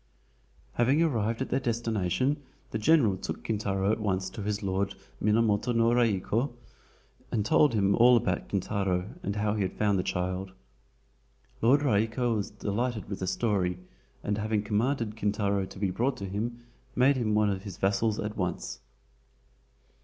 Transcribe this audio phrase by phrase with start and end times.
[0.73, 5.73] Having arrived at their destination the general took Kintaro at once to his Lord, Minamoto
[5.75, 6.53] no Raiko,
[7.31, 10.53] and told him all about Kintaro and how he had found the child.
[11.61, 13.77] Lord Raiko was delighted with the story,
[14.23, 16.63] and having commanded Kintaro to be brought to him,
[16.95, 18.79] made him one of his vassals at once.